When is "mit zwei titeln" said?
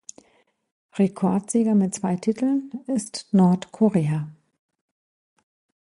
1.75-2.71